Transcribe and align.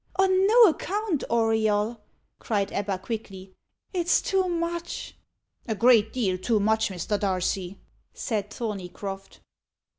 "On 0.15 0.47
no 0.47 0.63
account, 0.63 1.23
Auriol," 1.29 2.01
cried 2.39 2.71
Ebba 2.73 2.97
quickly. 2.97 3.53
"It's 3.93 4.19
too 4.19 4.49
much." 4.49 5.15
"A 5.67 5.75
great 5.75 6.11
deal 6.11 6.39
too 6.39 6.59
much, 6.59 6.89
Mr. 6.89 7.19
Darcy," 7.19 7.77
said 8.11 8.49
Thorneycroft. 8.49 9.41